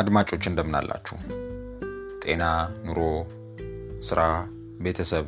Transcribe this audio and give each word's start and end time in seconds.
አድማጮች 0.00 0.44
እንደምን 0.50 0.76
አላችሁ? 0.78 1.16
ጤና፣ 2.24 2.44
ኑሮ፣ 2.86 3.00
ስራ፣ 4.08 4.20
ቤተሰብ 4.84 5.26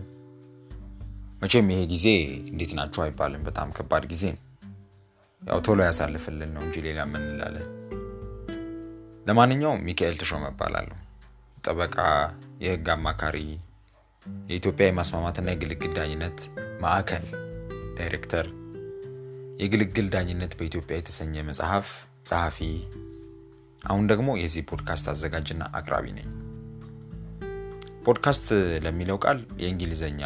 መቼም 1.42 1.68
ይሄ 1.72 1.80
ጊዜ 1.92 2.06
እንዴት 2.50 2.72
ናችሁ 2.78 3.00
አይባልም። 3.04 3.42
በጣም 3.48 3.68
ከባድ 3.76 4.04
ጊዜ 4.12 4.24
ነው። 4.34 4.42
ያው 5.42 5.60
ቶሎ 5.66 5.78
ያሳልፍልን 5.88 6.50
ነው 6.56 6.62
እንጂ 6.66 6.76
ሌላ 6.86 7.00
ምን? 7.04 7.24
ለማንኛውም 9.26 9.84
ሚካኤል 9.86 10.16
ተሾመ 10.20 10.44
እባላለሁ። 10.52 10.96
ጠበቃ፣ 11.64 11.96
የህግ 12.64 12.88
አማካሪ፣ 12.94 13.36
የኢትዮጵያ 14.50 14.86
የማስማማትና 14.88 15.48
የግልግል 15.52 15.92
ዳኝነት 15.98 16.38
ማዕከል 16.82 17.26
ዳይሬክተር፣ 17.98 18.46
የግልግል 19.62 20.06
ዳኝነት 20.14 20.52
በኢትዮጵያ 20.58 20.96
የተሰኘ 20.98 21.34
መጽሐፍ 21.48 21.88
ጸሐፊ፣ 22.24 22.58
አሁን 23.84 24.04
ደግሞ 24.10 24.28
የዚህ 24.38 24.62
ፖድካስት 24.70 25.06
አዘጋጅና 25.12 25.62
አቅራቢ 25.78 26.06
ነኝ። 26.18 26.28
ፖድካስት 28.04 28.46
ለሚለው 28.84 29.18
ቃል 29.24 29.40
የእንግሊዝኛ 29.62 30.22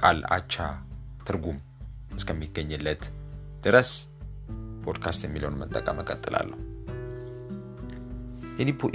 ቃል 0.00 0.18
አቻ 0.30 0.54
ትርጉም 1.24 1.58
እስከሚገኝለት 2.16 3.02
ድረስ 3.60 3.90
ፖድካስት 4.84 5.22
የሚለውን 5.26 5.58
መጠቀም 5.62 5.98
እቀጥላለሁ። 6.02 6.58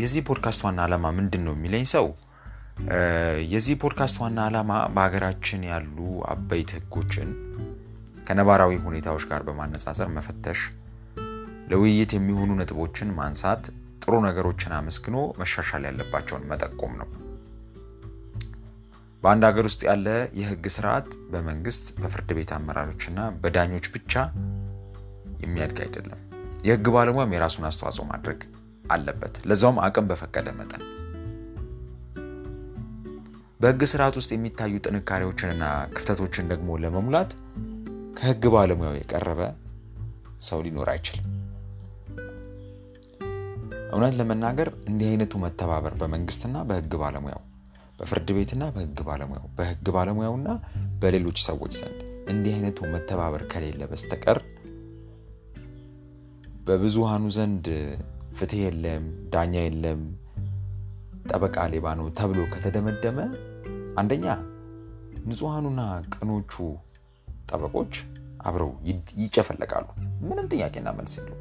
የዚህ 0.01 0.21
ፖድካስት 0.27 0.61
ዋና 0.65 0.79
ዓላማ 0.85 1.05
ምንድን 1.17 1.43
ነው 1.47 1.53
የሚለኝ 1.57 1.85
ሰው 1.93 2.07
የዚህ 3.53 3.75
ፖድካስት 3.83 4.17
ዋና 4.21 4.39
ዓላማ 4.47 4.71
በሀገራችን 4.95 5.61
ያሉ 5.69 5.97
አበይት 6.31 6.71
ህጎችን 6.75 7.29
ከነባራዊ 8.27 8.73
ሁኔታዎች 8.85 9.23
ጋር 9.31 9.41
በማነጻጸር 9.47 10.09
መፈተሽ፣ 10.15 10.61
ለውይይት 11.67 12.11
የሚሆኑ 12.15 12.49
ነጥቦችን 12.59 13.13
ማንሳት፣ 13.17 13.63
ጥሩ 14.03 14.15
ነገሮችን 14.25 14.73
አመስግኖ 14.77 15.17
መሻሻል 15.39 15.83
ያለባቸውን 15.87 16.43
መጠቆም 16.49 16.93
ነው። 17.01 17.07
በአንድ 19.23 19.43
ሀገር 19.47 19.65
ውስጥ 19.69 19.81
ያለ 19.87 20.07
የህግ 20.39 20.65
ስርዓት 20.73 21.07
በመንግስት 21.31 21.85
በፍርድ 21.97 22.31
ቤት 22.37 22.51
አመራሮችና 22.57 23.19
በዳኞች 23.41 23.87
ብቻ 23.95 24.13
የሚያድግ 25.39 25.79
አይደለም። 25.85 26.19
የህግ 26.67 26.85
ባለሙያም 26.95 27.33
የራሱን 27.35 27.65
አስተዋጽኦ 27.69 28.05
ማድረግ 28.11 28.41
አለበት፣ 28.85 29.35
ለዛውም 29.49 29.79
አቅም 29.85 30.09
በፈቀደ 30.09 30.49
መጠን። 30.59 30.83
በህግ 33.59 33.81
ስርዓት 33.91 34.15
ውስጥ 34.19 34.31
የሚታዩ 34.33 34.73
ጥንካሬዎችንና 34.85 35.63
ክፍተቶችን 35.95 36.49
ደግሞ 36.51 36.77
ለመሙላት 36.83 37.31
ከህግ 38.17 38.43
ባለሙያው 38.53 38.97
የቀረበ 38.97 39.41
ሰው 40.47 40.59
ሊኖር 40.65 40.89
አይችልም። 40.93 41.34
እውነት 43.95 44.13
ለመናገር 44.19 44.69
እንዲህ 44.89 45.07
አይነቱ 45.09 45.33
መተባበር 45.43 45.93
በመንግስትና 45.99 46.55
በህግ 46.69 46.93
ባለሙያው 47.01 47.41
በፍርድ 47.99 48.29
ቤትና 48.37 48.63
በህግ 48.75 48.99
ባለሙያው 49.07 49.45
በህግ 49.57 49.85
ባለሙያውና 49.95 50.47
በሌሎች 51.01 51.37
ሰዎች 51.45 51.73
ዘንድ 51.79 51.99
እንዲህ 52.33 52.53
አይነቱ 52.55 52.79
መተባበር 52.93 53.43
ከሌለ 53.51 53.81
በስተቀር 53.91 54.39
በብዙሃኑ 56.67 57.25
ዘንድ 57.35 57.65
ፍትህ 58.37 58.61
የለም፣ 58.63 59.03
ዳኛ 59.33 59.55
የለም፣ 59.65 60.01
ጠበቃ 61.29 61.57
ሌባ 61.73 61.93
ነው 61.99 62.07
ተብሎ 62.17 62.39
ከተደመደመ 62.53 63.19
አንደኛ 64.01 64.25
ንጹሐኑና 65.27 65.81
ቅኖቹ 66.13 66.53
ጠበቆች 67.49 67.93
አብረው 68.47 68.71
ይጨፈለቃሉ። 69.23 69.87
ምንም 70.27 70.49
ጥያቄና 70.53 70.89
መልስ 70.97 71.13
የለው። 71.19 71.37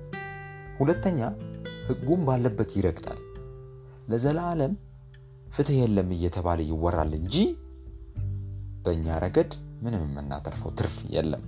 ሁለተኛ 0.78 1.20
ህጉም 1.88 2.20
ባለበት 2.28 2.70
ይረግጣል። 2.76 3.20
ለዘላለም 4.08 4.72
ፍትህ 5.48 5.76
የለም 5.80 6.08
እየተባለ 6.16 6.60
ይወራል 6.70 7.12
እንጂ 7.18 7.36
በእኛ 8.84 9.16
ረገድ 9.24 9.52
ምንም 9.82 10.02
የምናተርፈው 10.06 10.70
ትርፍ 10.78 10.96
የለም። 11.14 11.44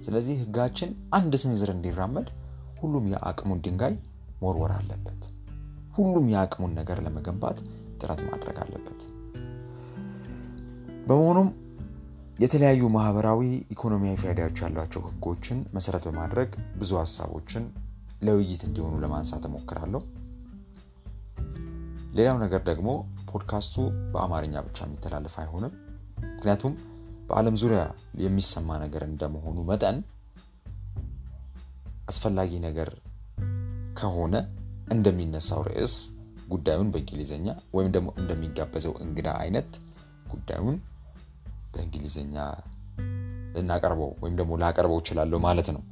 ስለዚህ 0.00 0.34
ህጋችን 0.42 0.90
አንድ 1.10 1.34
ስንዝር 1.42 1.70
እንዲራመድ 1.74 2.28
ሁሉም 2.80 3.04
የአቅሙን 3.12 3.62
ድንጋይ 3.64 3.94
መወርወር 4.40 4.72
አለበት። 4.76 5.22
ሁሉም 5.96 6.26
የአቅሙን 6.32 6.72
ነገር 6.78 6.98
ለመገንባት 7.04 7.58
ጥረት 8.00 8.20
ማድረግ 8.28 8.56
አለበት። 8.64 9.00
በመሆኑም 11.08 11.48
የተለያዩ 12.38 12.84
ማህበራዊ፣ 12.94 13.42
ኢኮኖሚያዊ 13.74 14.16
ፋይዳዎች 14.22 14.58
ያሏቸው 14.64 15.02
ህጎችን 15.06 15.58
መሰረት 15.72 16.04
በማድረግ 16.08 16.50
ብዙ 16.78 16.92
ሀሳቦችን 17.00 17.64
ለውይይት 18.22 18.62
እንዲሆኑ 18.68 18.94
ለማንሳት 19.02 19.44
እሞክራለሁ። 19.48 20.02
ሌላው 22.18 22.36
ነገር 22.42 22.60
ደግሞ 22.68 22.88
ፖድካስቱ 23.30 23.74
በአማርኛ 24.12 24.54
ብቻ 24.66 24.78
የሚተላለፍ 24.86 25.34
አይሆንም። 25.42 25.72
ምክንያቱም 26.28 26.74
በዓለም 27.28 27.56
ዙሪያ 27.62 27.82
የሚሰማ 28.24 28.78
ነገር 28.84 29.02
እንደመሆኑ 29.08 29.58
መጠን 29.70 29.96
አስፈላጊ 32.08 32.52
ነገር 32.66 32.90
ከሆነ 33.98 34.34
እንደሚነሳው 34.92 35.60
ርዕስ 35.68 35.94
ጉዳዩን 36.48 36.90
በእንግሊዝኛ 36.92 37.46
ወይም 37.74 37.90
ደግሞ 37.96 38.08
እንደሚጋበዘው 38.20 38.94
እንግዳ 39.04 39.28
አይነት 39.42 39.70
ጉዳዩን 40.30 40.76
በእንግሊዝኛ 41.74 42.36
ልናቀርበው 43.56 44.10
ወይም 44.22 44.34
ደግሞ 44.40 44.52
ላቀርበው 44.62 44.98
እችላለሁ 45.02 45.38
ማለት 45.38 45.68
ነው። 45.76 45.82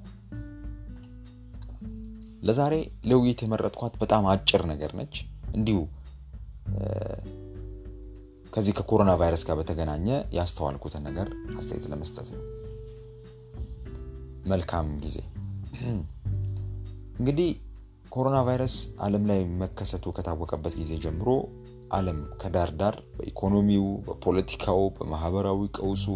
ለዛሬ 2.44 2.74
ለውይይት 3.10 3.40
የመረጥኳት 3.44 3.94
በጣም 4.00 4.24
አጭር 4.32 4.62
ነገር 4.72 4.90
ነች። 4.98 5.14
እንዲሁ 5.54 5.78
ከዚህ 8.46 8.72
ከኮሮና 8.78 9.12
ቫይረስ 9.20 9.42
ጋር 9.48 9.56
በተገናኘ 9.60 10.06
ያስተዋልኩትን 10.36 11.02
ነገር 11.08 11.28
አስተያየት 11.56 11.86
ለመስጠት 11.92 12.28
ነው። 12.34 12.42
መልካም 14.46 14.88
ጊዜ። 15.04 15.16
እንግዲህ 17.18 17.48
ኮሮና 18.10 18.38
ቫይረስ 18.46 18.74
ዓለም 19.00 19.24
ላይ 19.30 19.40
መከሰቱ 19.62 20.12
ከታወቀበት 20.16 20.74
ጊዜ 20.80 20.92
ጀምሮ 21.04 21.28
ዓለም 21.92 22.18
ከዳር 22.42 22.70
ዳር 22.80 22.96
በኢኮኖሚው፣ 23.16 23.86
በፖለቲካው፣ 24.06 24.80
በማህበራዊ 24.96 25.60
ቀውሱ 25.78 26.06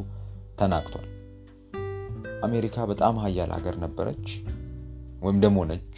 ተናግቷል። 0.60 1.08
አሜሪካ 2.42 2.86
በጣም 2.90 3.16
ሀያል 3.24 3.50
ሀገር 3.56 3.76
ነበረች 3.84 4.26
ወይም 5.22 5.38
ደግሞ 5.44 5.58
ነች። 5.70 5.96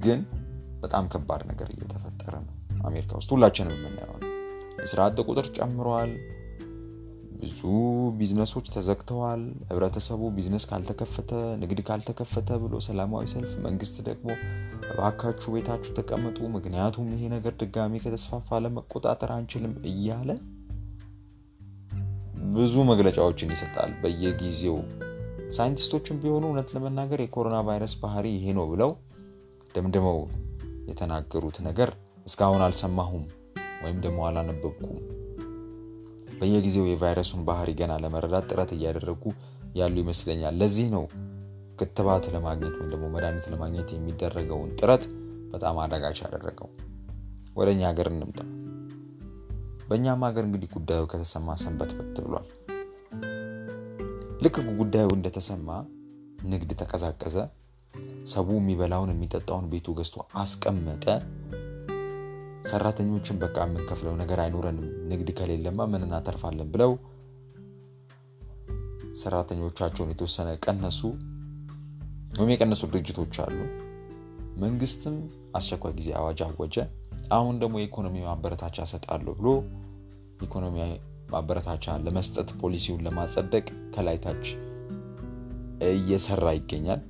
ግን 0.00 0.20
በጣም 0.80 1.06
ከባድ 1.12 1.42
ነገር 1.50 1.68
እየተፈጠረ 1.70 2.34
ነው 2.40 2.54
አሜሪካ 2.84 3.10
ውስጥ 3.18 3.30
ሁላችንም 3.34 3.74
የምናየው 3.78 4.16
ነው። 4.16 4.28
የስራ 4.80 5.00
ቁጥር 5.26 5.46
ጨምሯል። 5.56 6.12
ብዙ 7.42 7.58
ቢዝነሶች 8.18 8.66
ተዘግተዋል። 8.74 9.42
ህብረተሰቡ 9.68 10.22
ቢዝነስ 10.36 10.64
ካልተከፈተ፣ 10.70 11.30
ንግድ 11.60 11.78
ካልተከፈተ 11.86 12.58
ብሎ 12.64 12.80
ሰላማዊ 12.86 13.26
ሰልፍ፣ 13.32 13.52
መንግስት 13.66 13.96
ደግሞ 14.08 14.28
እባካችሁ 14.90 15.50
ቤታችሁ 15.54 15.92
ተቀመጡ፣ 15.98 16.38
ምክንያቱም 16.56 17.08
ይሄ 17.14 17.22
ነገር 17.34 17.52
ድጋሚ 17.62 18.02
ከተስፋፋ 18.04 18.58
ለመቆጣጠር 18.64 19.32
አንችልም 19.36 19.74
እያለ 19.90 20.30
ብዙ 22.54 22.74
መግለጫዎችን 22.90 23.52
ይሰጣል 23.54 23.90
በየጊዜው። 24.02 24.76
ሳይንቲስቶችም 25.56 26.18
ቢሆኑ 26.22 26.44
እውነት 26.48 26.68
ለመናገር 26.74 27.20
የኮሮና 27.22 27.56
ቫይረስ 27.68 27.94
ባህሪ 28.02 28.26
ይሄ 28.36 28.52
ነው 28.58 28.66
ብለው 28.72 28.90
ደምድመው 29.74 30.18
የተናገሩት 30.90 31.58
ነገር 31.66 31.90
እስካሁን 32.26 32.62
አልሰማሁም 32.66 33.24
ወይም 33.82 33.98
ደግሞ 34.04 34.20
አላነበብኩም። 34.28 34.98
በየጊዜው 36.40 36.86
የቫይረሱን 36.88 37.42
ባህሪ 37.48 37.70
ገና 37.80 37.92
ለመረዳት 38.02 38.46
ጥረት 38.50 38.70
እያደረጉ 38.76 39.22
ያሉ 39.74 39.94
ይመስለኛል። 40.02 40.54
ለዚህ 40.60 40.86
ነው 40.94 41.04
ክትባት 41.78 42.24
ለማግኘት 42.34 42.74
ወይም 42.78 42.90
ደግሞ 42.92 43.04
መድኃኒት 43.14 43.46
ለማግኘት 43.52 43.90
የሚደረገውን 43.94 44.72
ጥረት 44.80 45.04
በጣም 45.52 45.78
አዳጋች 45.84 46.18
ያደረገው። 46.24 46.68
ወደ 47.56 47.68
እኛ 47.74 47.82
ሀገር 47.90 48.08
እንምጣ። 48.12 48.40
በእኛም 49.88 50.24
ሀገር 50.26 50.44
እንግዲህ 50.48 50.68
ጉዳዩ 50.76 51.04
ከተሰማ 51.12 51.56
ሰንበት 51.62 51.92
በት 51.98 52.18
ብሏል። 52.24 52.48
ልክ 54.42 54.56
ጉዳዩ 54.78 55.08
እንደተሰማ 55.16 55.68
ንግድ 56.44 56.70
ተቀዛቀዘ። 56.80 57.36
ሰው 58.32 58.50
የሚበላውን 58.54 59.12
የሚጠጣውን 59.12 59.68
ቤቱ 59.72 59.94
ገዝቶ 59.98 60.16
አስቀመጠ። 60.40 61.04
ሰራተኞችን 62.70 63.36
በቃ 63.42 63.56
የምንከፍለው 63.64 64.14
ነገር 64.20 64.38
አይኖረንም፣ 64.42 64.88
ንግድ 65.10 65.28
ከሌለማ 65.38 65.86
ምን 65.92 66.02
እናተርፋለን 66.06 66.68
ብለው 66.74 66.92
ሰራተኞቻቸውን 69.20 70.10
የተወሰነ 70.12 70.48
ቀነሱ፣ 70.64 71.00
ወይም 72.32 72.50
የቀነሱ 72.52 72.82
ድርጅቶች 72.92 73.36
አሉ። 73.44 73.56
መንግስትም 74.62 75.16
አስቸኳይ 75.56 75.92
ጊዜ 75.98 76.08
አዋጅ 76.18 76.40
አወጀ። 76.46 76.76
አሁን 77.36 77.54
ደግሞ 77.62 77.74
የኢኮኖሚ 77.80 78.16
ማበረታቻ 78.26 78.86
ሰጣለሁ 78.92 79.32
ብሎ 79.38 79.48
ኢኮኖሚ 80.42 80.76
ማበረታቻ 81.32 81.96
ለመስጠት 82.04 82.48
ፖሊሲውን 82.60 83.04
ለማጸደቅ 83.06 83.66
ከላይ 83.94 84.18
ታች 84.24 84.44
እየሰራ 85.90 86.46
ይገኛል። 86.56 87.00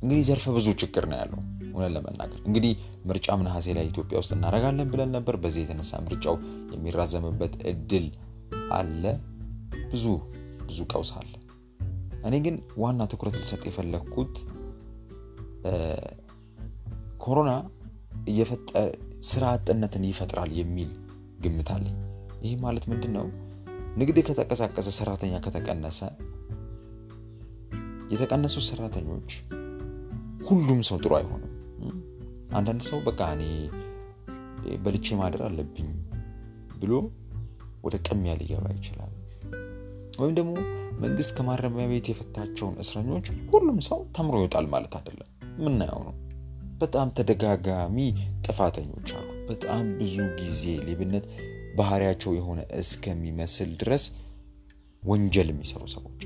እንግዲህ 0.00 0.22
ዘርፈ 0.28 0.46
ብዙ 0.56 0.66
ችግር 0.82 1.04
ነው 1.10 1.18
ያለው። 1.20 1.40
እውነት 1.70 1.90
ለመናገር 1.96 2.40
እንግዲህ 2.48 2.72
ምርጫም 3.08 3.40
ነሐሴ 3.46 3.66
ላይ 3.76 3.84
ኢትዮጵያ 3.90 4.18
ውስጥ 4.22 4.32
እናደርጋለን 4.36 4.88
ብለን 4.92 5.10
ነበር። 5.16 5.34
በዚህ 5.42 5.60
የተነሳ 5.64 6.00
ምርጫው 6.06 6.36
የሚራዘምበት 6.74 7.54
እድል 7.72 8.06
አለ። 8.76 9.04
ብዙ 9.92 10.06
ብዙ 10.62 10.80
ቀውስ 10.92 11.10
አለ። 11.18 11.32
እኔ 12.24 12.34
ግን 12.46 12.56
ዋና 12.82 13.06
ትኩረት 13.12 13.36
ልሰጥ 13.40 13.62
የፈለግኩት 13.68 14.34
ኮሮና 17.24 17.52
ስራ 19.30 19.44
አጥነትን 19.54 20.04
ይፈጥራል 20.10 20.50
የሚል 20.58 20.90
ግምት 21.44 21.70
አለኝ። 21.74 21.96
ይህ 22.44 22.52
ማለት 22.62 22.84
ምንድን 22.90 23.12
ነው 23.16 23.26
ንግድ 24.00 24.18
ከተቀሳቀሰ 24.26 24.88
ሰራተኛ 24.98 25.34
ከተቀነሰ 25.44 25.98
የተቀነሱ 28.12 28.56
ሰራተኞች 28.68 29.30
ሁሉም 30.50 30.80
ሰው 30.88 30.96
ጥሩ 31.02 31.12
አይሆንም። 31.18 31.52
አንዳንድ 32.52 32.82
ሰው 32.86 32.98
በቃ 33.00 33.20
እኔ 33.34 33.42
በልቼ 34.84 35.16
ማደር 35.16 35.42
አለብኝ 35.46 35.88
ብሎ 36.78 36.92
ወደ 37.84 37.96
ቅሚያ 38.06 38.32
ሊገባ 38.40 38.66
ይችላል። 38.74 39.12
ወይም 40.18 40.34
ደግሞ 40.34 40.54
መንግስት 41.00 41.30
ከማረሚያ 41.36 41.84
ቤት 41.88 42.06
የፈታቸውን 42.10 42.74
እስረኞች 42.82 43.26
ሁሉም 43.52 43.78
ሰው 43.88 44.00
ተምሮ 44.16 44.34
ይወጣል 44.40 44.66
ማለት 44.66 44.94
አይደለም። 44.98 45.28
ምናየው 45.64 46.02
ነው። 46.08 46.16
በጣም 46.78 47.08
ተደጋጋሚ 47.18 47.96
ጥፋተኞች 48.46 49.08
አሉ። 49.18 49.28
በጣም 49.48 49.86
ብዙ 49.98 50.16
ጊዜ 50.40 50.64
ሌብነት 50.88 51.24
ባህሪያቸው 51.76 52.32
የሆነ 52.38 52.60
እስከሚመስል 52.80 53.70
ድረስ 53.76 54.04
ወንጀል 55.02 55.48
የሚሰሩ 55.52 55.82
ሰዎች 55.94 56.20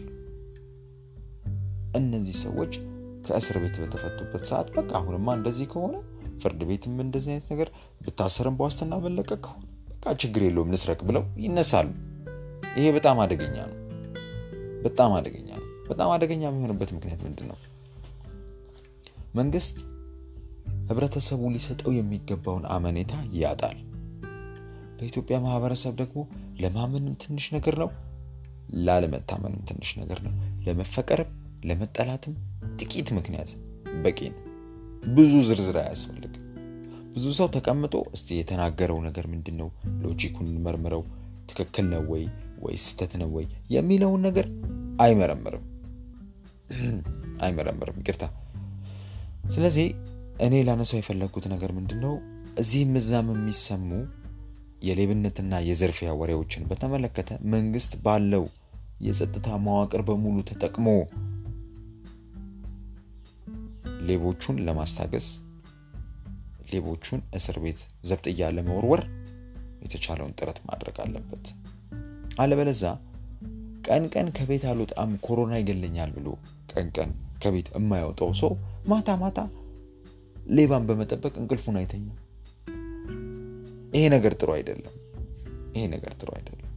እነዚህ 1.96 2.36
ሰዎች 2.38 2.72
ከእስር 3.26 3.56
ቤት 3.62 3.76
በተፈቱበት 3.82 4.44
ሰዓት 4.50 4.68
በቃ 4.76 4.90
አሁንማ 4.98 5.28
እንደዚህ 5.38 5.66
ከሆነ 5.72 5.94
ፍርድ 6.42 6.60
ቤትም 6.70 6.96
እንደዚህ 7.04 7.30
አይነት 7.34 7.46
ነገር 7.52 7.68
ብታሰርም 8.00 8.56
በዋስትና 8.58 8.94
መለቀቅ 9.04 9.40
ከሆነ 9.46 9.62
በቃ 9.90 10.14
ችግር 10.22 10.42
የለውም 10.46 10.72
ንስረቅ 10.72 11.00
ብለው 11.08 11.24
ይነሳሉ። 11.44 11.88
ይሄ 12.76 12.86
በጣም 12.92 13.18
አደገኛ 13.24 13.56
ነው። 13.70 13.78
በጣም 14.82 15.12
አደገኛ 15.18 15.48
ነው። 15.54 15.66
በጣም 15.88 16.10
አደገኛ 16.14 16.42
የሚሆንበት 16.46 16.90
ምክንያት 16.96 17.20
ምንድን 17.26 17.46
ነው 17.50 17.58
መንግስት 19.34 19.76
ህብረተሰቡ 20.90 21.42
ሊሰጠው 21.54 21.92
የሚገባውን 21.96 22.64
አመኔታ 22.74 23.12
ያጣል። 23.36 23.78
በኢትዮጵያ 24.98 25.36
ማህበረሰብ 25.44 25.94
ደግሞ 25.96 26.18
ለማመንም 26.60 27.14
ትንሽ 27.24 27.46
ነገር 27.56 27.76
ነው 27.82 27.88
ላለመታመንም 28.84 29.62
ትንሽ 29.70 29.90
ነገር 30.00 30.18
ነው። 30.26 30.34
ለመፈቀርም 30.66 31.30
ለመጠላትም 31.64 32.34
ጥቂት 32.78 33.08
ምክንያት 33.16 33.50
በቂ 34.04 34.18
ነው። 34.32 34.40
ብዙ 35.08 35.32
ዝርዝር 35.48 35.76
አያስፈልግም። 35.80 36.40
ብዙ 37.14 37.26
ሰው 37.38 37.48
ተቀምጦ 37.56 37.94
እስቲ 38.16 38.28
የተናገረው 38.38 38.98
ነገር 39.06 39.26
ምንድን 39.32 39.56
ነው 39.60 39.68
ሎጂኩን 40.04 40.48
መርምረው 40.64 41.02
ትክክል 41.48 41.86
ነው 41.92 42.02
ወይ 42.12 42.24
ወይ 42.62 42.76
ስተት 42.84 43.12
ነው 43.20 43.28
ወይ 43.36 43.44
የሚለውን 43.70 44.22
ነገር 44.28 44.46
አይመረምርም። 45.00 45.64
አይመረምርም። 47.44 47.98
ይቅርታ። 48.02 48.24
ስለዚህ 49.48 49.86
እኔ 50.40 50.62
ላነሳው 50.68 50.98
የፈለግኩት 51.00 51.46
ነገር 51.52 51.70
ምንድን 51.72 51.98
ነው 52.04 52.14
እዚህም 52.58 52.92
እዛም 53.00 53.28
የሚሰሙ 53.32 53.88
የሌብነትና 54.82 55.54
የዘርፊያ 55.66 56.10
ወሬዎችን 56.20 56.66
በተመለከተ 56.70 57.30
መንግስት 57.52 57.92
ባለው 58.04 58.44
የጸጥታ 59.00 59.48
መዋቅር 59.64 60.02
በሙሉ 60.08 60.36
ተጠቅሞ 60.50 60.86
ሌቦቹን 64.08 64.56
ለማስታገስ 64.66 65.26
ሌቦቹን 66.72 67.20
እስር 67.38 67.56
ቤት 67.64 67.80
ዘብጥያ 68.08 68.48
ለመወርወር 68.56 69.02
የተቻለውን 69.84 70.34
ጥረት 70.38 70.58
ማድረግ 70.68 70.96
አለበት። 71.04 71.46
አለበለዛ 72.42 72.82
ቀን 73.84 74.04
ቀን 74.14 74.28
ከቤት 74.36 74.64
አልወጣም 74.70 75.10
ኮሮና 75.26 75.54
ይገለኛል 75.60 76.10
ብሎ 76.16 76.28
ቀን 76.72 76.86
ቀን 76.96 77.10
ከቤት 77.42 77.68
የማያወጣው 77.74 78.30
ሰው 78.40 78.52
ማታ 78.88 79.16
ማታ 79.22 79.38
ሌባን 80.48 80.86
በመጠበቅ 80.88 81.34
እንቅልፉን 81.42 81.76
አይተኛ 81.80 82.06
ይሄ 83.92 84.04
ነገር 84.14 84.32
ጥሩ 84.40 84.50
አይደለም። 84.56 84.94
ይሄ 85.74 85.84
ነገር 85.94 86.12
ጥሩ 86.20 86.30
አይደለም። 86.38 86.70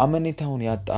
አመኔታውን 0.00 0.62
ያጣ 0.66 0.90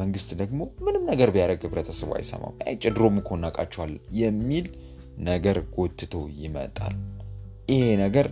መንግስት 0.00 0.30
ደግሞ 0.40 0.60
ምንም 0.86 0.97
ነገር 1.08 1.28
ቢያደረግ 1.34 1.60
ህብረተሰቡ 1.66 2.10
አይሰማም 2.16 2.54
ድሮም 2.88 3.16
እኮ 3.20 3.30
እናውቃቸዋል 3.38 3.92
የሚል 4.20 4.66
ነገር 5.28 5.58
ጎትቶ 5.74 6.14
ይመጣል። 6.42 6.94
ይሄ 7.68 7.84
ነገር 8.02 8.26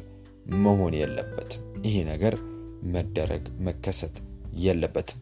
መሆን 0.65 0.95
የለበትም። 1.01 1.63
ይሄ 1.87 1.97
ነገር 2.11 2.35
መደረግ 2.95 3.45
መከሰት 3.61 4.17
የለበትም። 4.65 5.21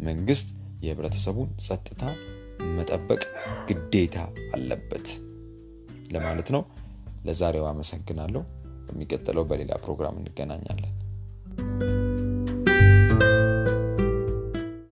መንግስት 0.00 0.48
የህብረተሰቡን 0.82 1.48
ጸጥታ 1.66 2.02
መጠበቅ 2.76 3.22
ግዴታ 3.68 4.16
አለበት 4.56 5.08
ለማለት 6.14 6.50
ነው። 6.56 6.62
ለዛሬው 7.26 7.66
አመሰግናለሁ። 7.70 8.42
በሚቀጥለው 8.86 9.44
በሌላ 9.44 9.72
ፕሮግራም 9.84 10.18
እንገናኛለን 10.20 10.94